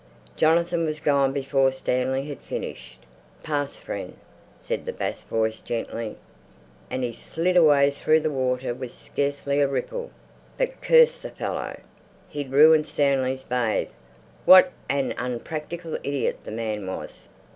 [0.35, 2.97] Jonathan was gone before Stanley had finished.
[3.43, 4.15] "Pass, friend!"
[4.57, 6.17] said the bass voice gently,
[6.89, 10.09] and he slid away through the water with scarcely a ripple....
[10.57, 11.79] But curse the fellow!
[12.29, 13.91] He'd ruined Stanley's bathe.
[14.45, 17.29] What an unpractical idiot the man was!